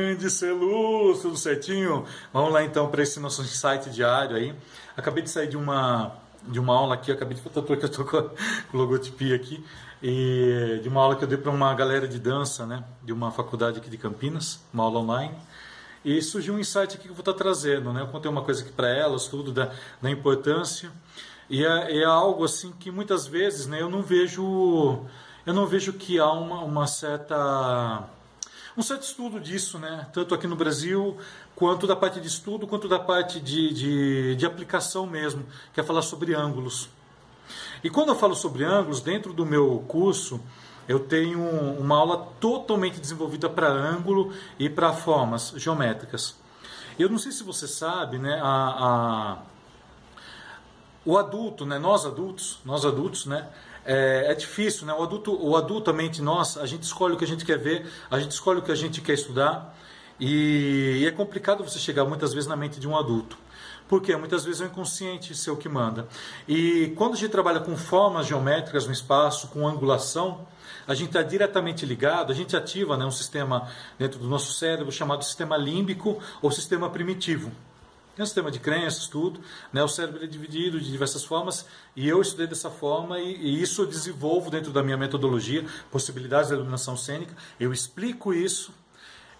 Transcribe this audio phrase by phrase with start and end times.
[0.00, 2.06] Grande Celus, tudo certinho?
[2.32, 4.54] Vamos lá então para esse nosso site diário aí.
[4.96, 6.16] Acabei de sair de uma,
[6.48, 8.30] de uma aula aqui, acabei de fotografiar que eu estou
[8.72, 9.62] com logotipia aqui,
[10.02, 12.82] e de uma aula que eu dei para uma galera de dança, né?
[13.02, 15.34] De uma faculdade aqui de Campinas, uma aula online.
[16.02, 18.00] E surgiu um insight aqui que eu vou estar trazendo, né?
[18.00, 19.70] Eu contei uma coisa aqui para elas, tudo da,
[20.00, 20.90] da importância.
[21.50, 23.82] E é, é, algo assim que muitas vezes, né?
[23.82, 25.04] Eu não vejo,
[25.44, 28.08] eu não vejo que há uma, uma certa
[28.80, 30.06] um certo estudo disso, né?
[30.10, 31.18] tanto aqui no Brasil,
[31.54, 35.44] quanto da parte de estudo, quanto da parte de, de, de aplicação mesmo,
[35.74, 36.88] que é falar sobre ângulos.
[37.84, 40.40] E quando eu falo sobre ângulos, dentro do meu curso,
[40.88, 41.40] eu tenho
[41.78, 46.34] uma aula totalmente desenvolvida para ângulo e para formas geométricas.
[46.98, 49.38] Eu não sei se você sabe, né, a, a,
[51.04, 53.48] o adulto, né, nós adultos, nós adultos, né,
[53.84, 54.92] é, é, difícil, né?
[54.92, 57.58] O adulto, o adulto, a mente nossa, a gente escolhe o que a gente quer
[57.58, 59.74] ver, a gente escolhe o que a gente quer estudar
[60.18, 63.38] e, e é complicado você chegar muitas vezes na mente de um adulto.
[63.88, 66.06] Porque muitas vezes é o inconsciente seu que manda.
[66.46, 70.46] E quando a gente trabalha com formas geométricas no espaço, com angulação,
[70.86, 74.92] a gente está diretamente ligado, a gente ativa né, um sistema dentro do nosso cérebro
[74.92, 77.50] chamado sistema límbico ou sistema primitivo.
[78.20, 79.40] Tem um sistema de crenças, tudo.
[79.72, 79.82] Né?
[79.82, 81.64] O cérebro é dividido de diversas formas
[81.96, 86.50] e eu estudei dessa forma e, e isso eu desenvolvo dentro da minha metodologia, possibilidades
[86.50, 87.34] da iluminação cênica.
[87.58, 88.74] Eu explico isso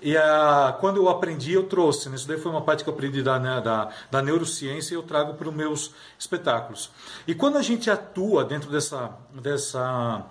[0.00, 2.08] e a, quando eu aprendi, eu trouxe.
[2.08, 2.16] Né?
[2.16, 5.02] Isso daí foi uma parte que eu aprendi da, né, da, da neurociência e eu
[5.02, 6.90] trago para os meus espetáculos.
[7.26, 10.24] E quando a gente atua dentro dessa, dessa,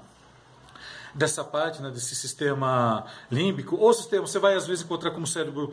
[1.13, 5.71] dessa parte, né, desse sistema límbico, ou sistema, você vai às vezes encontrar como cérebro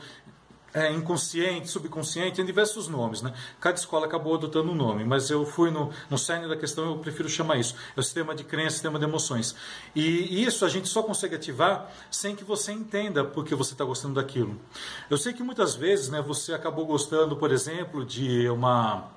[0.76, 3.22] é, inconsciente, subconsciente, tem diversos nomes.
[3.22, 3.32] Né?
[3.58, 6.98] Cada escola acabou adotando um nome, mas eu fui no, no cerne da questão, eu
[6.98, 7.74] prefiro chamar isso.
[7.96, 9.56] É o sistema de crença, sistema de emoções.
[9.94, 13.86] E isso a gente só consegue ativar sem que você entenda por que você está
[13.86, 14.60] gostando daquilo.
[15.08, 19.10] Eu sei que muitas vezes né, você acabou gostando, por exemplo, de uma.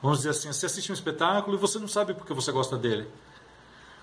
[0.00, 2.78] Vamos dizer assim, você assiste um espetáculo e você não sabe por que você gosta
[2.78, 3.06] dele.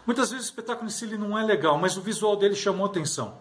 [0.05, 3.35] Muitas vezes o espetáculo em si não é legal, mas o visual dele chamou atenção.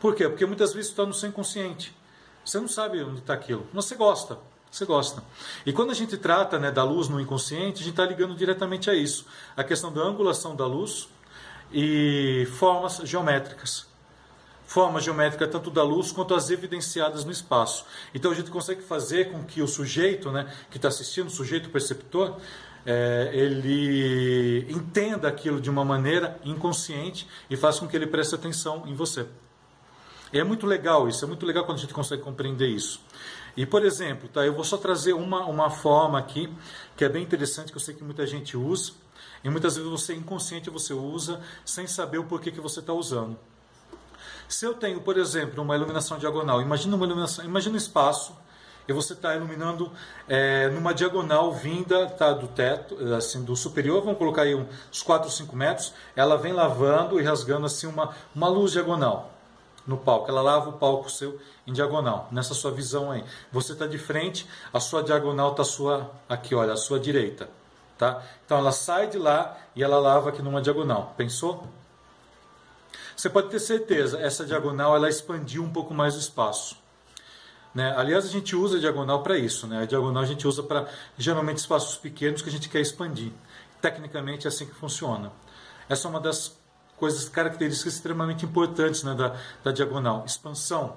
[0.00, 0.28] Por quê?
[0.28, 1.96] Porque muitas vezes está no seu inconsciente.
[2.48, 4.38] Você não sabe onde está aquilo, mas você gosta.
[4.70, 5.22] Você gosta.
[5.66, 8.88] E quando a gente trata né, da luz no inconsciente, a gente está ligando diretamente
[8.88, 9.26] a isso.
[9.54, 11.10] A questão da angulação da luz
[11.70, 13.86] e formas geométricas.
[14.66, 17.84] Forma geométrica tanto da luz quanto as evidenciadas no espaço.
[18.14, 21.68] Então a gente consegue fazer com que o sujeito né, que está assistindo, o sujeito
[21.68, 22.38] perceptor,
[22.86, 28.84] é, ele entenda aquilo de uma maneira inconsciente e faça com que ele preste atenção
[28.86, 29.26] em você.
[30.32, 33.00] É muito legal isso, é muito legal quando a gente consegue compreender isso.
[33.56, 36.52] E, por exemplo, tá, eu vou só trazer uma, uma forma aqui
[36.96, 38.92] que é bem interessante, que eu sei que muita gente usa,
[39.42, 43.38] e muitas vezes você inconsciente você usa sem saber o porquê que você está usando.
[44.48, 48.36] Se eu tenho, por exemplo, uma iluminação diagonal, imagina uma iluminação, imagina um espaço,
[48.86, 49.90] e você está iluminando
[50.28, 55.26] é, numa diagonal vinda tá, do teto, assim, do superior, vamos colocar aí uns 4
[55.26, 59.37] ou 5 metros, ela vem lavando e rasgando assim uma, uma luz diagonal
[59.88, 60.30] no palco.
[60.30, 63.24] Ela lava o palco seu em diagonal, nessa sua visão aí.
[63.50, 67.48] Você está de frente, a sua diagonal está sua aqui, olha, a sua direita,
[67.96, 68.22] tá?
[68.44, 71.14] Então ela sai de lá e ela lava aqui numa diagonal.
[71.16, 71.66] Pensou?
[73.16, 76.76] Você pode ter certeza, essa diagonal ela expandiu um pouco mais o espaço.
[77.74, 77.92] Né?
[77.96, 79.66] Aliás, a gente usa a diagonal para isso.
[79.66, 79.82] Né?
[79.82, 83.32] A diagonal a gente usa para geralmente espaços pequenos que a gente quer expandir.
[83.80, 85.32] Tecnicamente é assim que funciona.
[85.88, 86.57] Essa é uma das
[86.98, 90.24] coisas, características extremamente importantes né, da, da diagonal.
[90.26, 90.96] Expansão.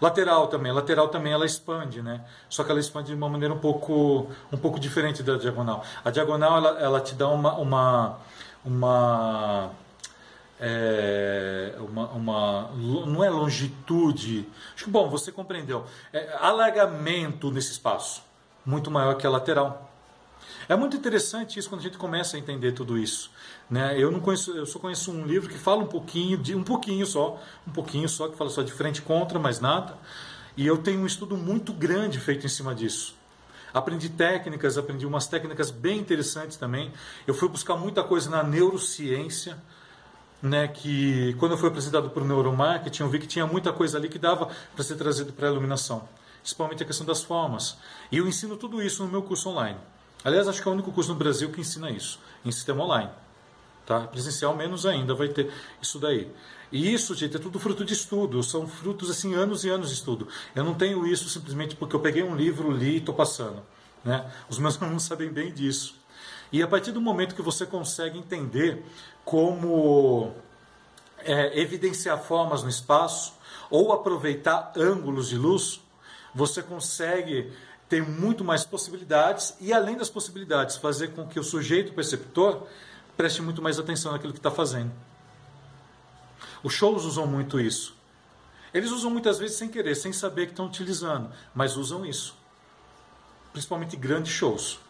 [0.00, 0.72] Lateral também.
[0.72, 2.24] Lateral também ela expande, né?
[2.48, 5.84] Só que ela expande de uma maneira um pouco, um pouco diferente da diagonal.
[6.04, 8.18] A diagonal ela, ela te dá uma, uma,
[8.64, 9.70] uma
[10.64, 12.70] é, uma, uma,
[13.06, 18.22] não é longitude, acho que bom, você compreendeu, é alargamento nesse espaço,
[18.64, 19.91] muito maior que a lateral.
[20.68, 23.30] É muito interessante isso quando a gente começa a entender tudo isso.
[23.68, 23.98] Né?
[23.98, 27.06] Eu não conheço, eu só conheço um livro que fala um pouquinho, de um pouquinho
[27.06, 29.96] só, um pouquinho só, que fala só de frente contra, mais nada.
[30.56, 33.14] E eu tenho um estudo muito grande feito em cima disso.
[33.72, 36.92] Aprendi técnicas, aprendi umas técnicas bem interessantes também.
[37.26, 39.56] Eu fui buscar muita coisa na neurociência,
[40.42, 43.96] né, que quando eu fui apresentado para o neuromarketing, eu vi que tinha muita coisa
[43.96, 46.06] ali que dava para ser trazido para a iluminação,
[46.40, 47.78] principalmente a questão das formas.
[48.10, 49.78] E eu ensino tudo isso no meu curso online.
[50.24, 53.10] Aliás, acho que é o único curso no Brasil que ensina isso, em sistema online.
[53.84, 54.00] Tá?
[54.00, 56.30] Presencial menos ainda vai ter isso daí.
[56.70, 58.42] E isso, gente, é tudo fruto de estudo.
[58.42, 60.28] São frutos, assim, anos e anos de estudo.
[60.54, 63.62] Eu não tenho isso simplesmente porque eu peguei um livro, li e estou passando.
[64.04, 64.30] Né?
[64.48, 65.96] Os meus alunos sabem bem disso.
[66.52, 68.84] E a partir do momento que você consegue entender
[69.24, 70.32] como
[71.18, 73.34] é, evidenciar formas no espaço,
[73.70, 75.80] ou aproveitar ângulos de luz,
[76.34, 77.50] você consegue
[77.92, 82.66] ter muito mais possibilidades e, além das possibilidades, fazer com que o sujeito perceptor
[83.18, 84.90] preste muito mais atenção naquilo que está fazendo.
[86.62, 87.94] Os shows usam muito isso.
[88.72, 92.34] Eles usam muitas vezes sem querer, sem saber que estão utilizando, mas usam isso.
[93.52, 94.80] Principalmente grandes shows.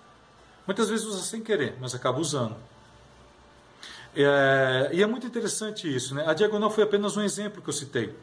[0.64, 2.54] Muitas vezes usa sem querer, mas acaba usando.
[4.14, 6.14] É, e é muito interessante isso.
[6.14, 6.24] Né?
[6.24, 8.14] A diagonal foi apenas um exemplo que eu citei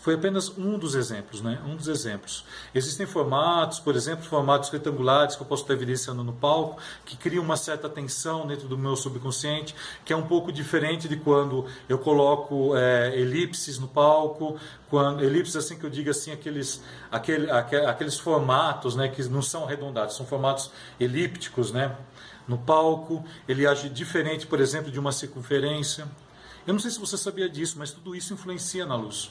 [0.00, 1.60] foi apenas um dos exemplos, né?
[1.66, 2.42] Um dos exemplos.
[2.74, 7.44] Existem formatos, por exemplo, formatos retangulares que eu posso estar evidenciando no palco, que criam
[7.44, 11.98] uma certa tensão dentro do meu subconsciente, que é um pouco diferente de quando eu
[11.98, 14.58] coloco é, elipses no palco,
[14.88, 16.82] quando elipses assim que eu digo assim aqueles
[17.12, 19.06] aquele, aqueles formatos, né?
[19.06, 21.94] Que não são arredondados, são formatos elípticos, né?
[22.48, 26.08] No palco, ele age diferente, por exemplo, de uma circunferência.
[26.66, 29.30] Eu não sei se você sabia disso, mas tudo isso influencia na luz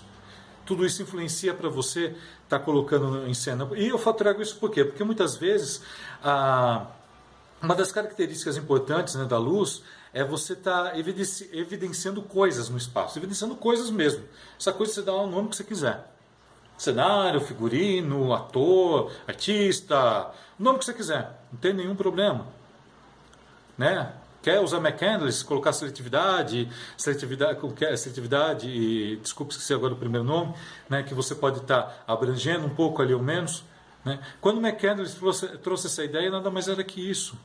[0.69, 3.68] tudo isso influencia para você estar tá colocando em cena.
[3.75, 4.86] E eu trago isso por quê?
[4.86, 5.81] Porque muitas vezes
[6.24, 6.86] a,
[7.60, 9.81] uma das características importantes né, da luz
[10.13, 14.24] é você estar tá evidenci, evidenciando coisas no espaço, evidenciando coisas mesmo.
[14.60, 16.07] Essa coisa você dá o nome que você quiser.
[16.77, 20.30] Cenário, figurino, ator, artista,
[20.60, 22.45] o nome que você quiser, não tem nenhum problema.
[23.75, 24.13] Né?
[24.41, 27.59] Quer usar McCandless, colocar seletividade, seletividade,
[27.97, 30.53] seletividade e desculpe esqueci agora o primeiro nome,
[30.89, 33.63] né, que você pode estar tá abrangendo um pouco ali ou menos.
[34.03, 34.19] Né?
[34.39, 37.38] Quando McCandless trouxe, trouxe essa ideia, nada mais era que isso.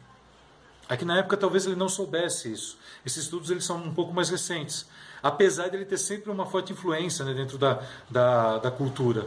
[0.88, 2.78] Aqui na época talvez ele não soubesse isso.
[3.04, 4.86] Esses estudos eles são um pouco mais recentes,
[5.22, 9.26] apesar de ele ter sempre uma forte influência né, dentro da, da, da cultura.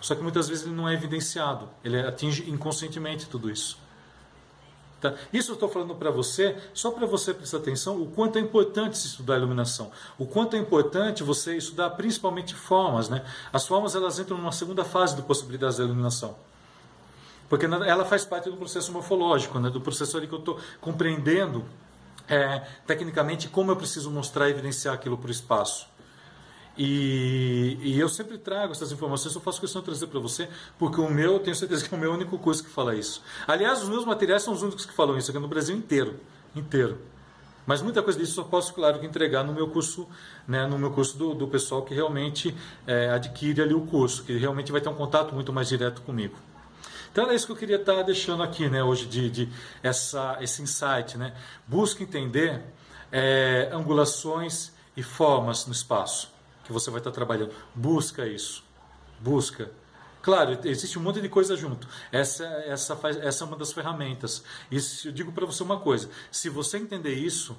[0.00, 3.78] Só que muitas vezes ele não é evidenciado, ele atinge inconscientemente tudo isso.
[5.02, 5.14] Tá?
[5.32, 8.96] Isso eu estou falando para você, só para você prestar atenção o quanto é importante
[8.96, 9.90] se estudar iluminação.
[10.16, 13.08] O quanto é importante você estudar principalmente formas.
[13.08, 13.24] Né?
[13.52, 16.36] As formas elas entram numa segunda fase do possibilidades da iluminação.
[17.48, 19.68] Porque ela faz parte do processo morfológico, né?
[19.68, 21.64] do processo ali que eu estou compreendendo
[22.28, 25.88] é, tecnicamente como eu preciso mostrar e evidenciar aquilo para o espaço.
[26.76, 30.48] E, e, eu sempre trago essas informações, eu faço questão de trazer para você,
[30.78, 33.22] porque o meu, eu tenho certeza que é o meu único curso que fala isso.
[33.46, 36.18] Aliás, os meus materiais são os únicos que falam isso aqui no Brasil inteiro,
[36.56, 36.98] inteiro.
[37.66, 40.08] Mas muita coisa disso eu posso, claro, que entregar no meu curso,
[40.48, 44.36] né, no meu curso do, do pessoal que realmente é, adquire ali o curso, que
[44.36, 46.34] realmente vai ter um contato muito mais direto comigo.
[47.12, 49.48] Então é isso que eu queria estar deixando aqui, né, hoje de, de
[49.82, 51.34] essa, esse insight, né?
[51.66, 52.62] Busque entender
[53.12, 56.31] é, angulações e formas no espaço
[56.64, 57.52] que você vai estar trabalhando.
[57.74, 58.64] Busca isso.
[59.20, 59.70] Busca.
[60.22, 61.88] Claro, existe um monte de coisa junto.
[62.12, 64.44] Essa, essa, faz, essa é uma das ferramentas.
[64.70, 67.56] E eu digo para você uma coisa: se você entender isso,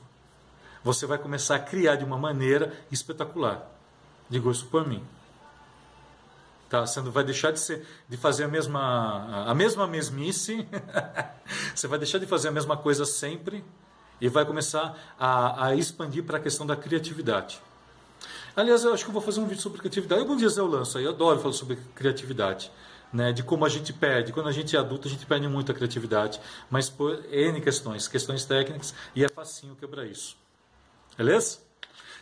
[0.84, 3.70] você vai começar a criar de uma maneira espetacular.
[4.30, 5.04] Digo isso por mim.
[6.70, 6.86] Tá?
[6.86, 10.68] Você não vai deixar de, ser, de fazer a mesma, a mesma mesmice,
[11.76, 13.64] você vai deixar de fazer a mesma coisa sempre
[14.20, 17.62] e vai começar a, a expandir para a questão da criatividade.
[18.56, 20.22] Aliás, eu acho que eu vou fazer um vídeo sobre criatividade.
[20.22, 22.72] Algum dia eu lanço aí, eu adoro falar sobre criatividade.
[23.12, 24.34] Né, de como a gente perde.
[24.34, 28.08] Quando a gente é adulto, a gente perde muito a criatividade, mas por N questões,
[28.08, 30.36] questões técnicas, e é facinho quebrar isso.
[31.16, 31.60] Beleza?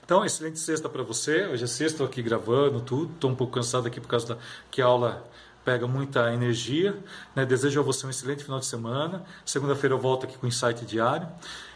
[0.04, 1.46] Então, excelente sexta para você.
[1.48, 3.14] Hoje é sexta, estou aqui gravando tudo.
[3.14, 4.38] Estou um pouco cansado aqui por causa da
[4.70, 5.24] que aula
[5.64, 6.98] pega muita energia.
[7.36, 7.46] Né?
[7.46, 9.24] Desejo a você um excelente final de semana.
[9.46, 11.28] Segunda-feira eu volto aqui com o Insight Diário.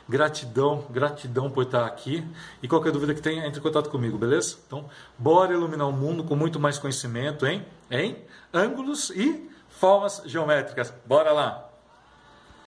[0.08, 2.25] Gratidão, gratidão por estar aqui.
[2.62, 4.58] E qualquer dúvida que tenha, entre em contato comigo, beleza?
[4.68, 7.65] Então, bora iluminar o mundo com muito mais conhecimento, hein?
[7.89, 8.18] Em
[8.54, 10.94] ângulos e formas geométricas.
[11.06, 11.75] Bora lá!